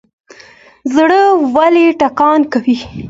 [0.93, 1.21] زړه
[1.55, 2.77] ولې ټکان کوي؟